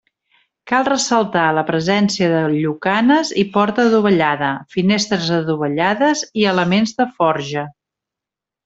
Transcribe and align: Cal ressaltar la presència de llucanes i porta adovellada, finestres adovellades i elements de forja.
Cal 0.69 0.85
ressaltar 0.87 1.43
la 1.57 1.63
presència 1.67 2.29
de 2.31 2.39
llucanes 2.53 3.35
i 3.43 3.45
porta 3.59 3.87
adovellada, 3.91 4.51
finestres 4.79 5.31
adovellades 5.39 6.29
i 6.43 6.51
elements 6.55 7.01
de 7.03 7.13
forja. 7.21 7.71